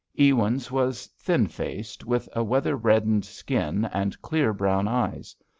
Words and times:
Ewins 0.17 0.71
was 0.71 1.05
thin 1.19 1.45
faced, 1.45 2.05
with 2.07 2.27
a 2.35 2.43
weather 2.43 2.75
reddened 2.75 3.23
skin 3.23 3.85
and 3.93 4.19
clear, 4.23 4.51
brown 4.51 4.87
eyes. 4.87 5.35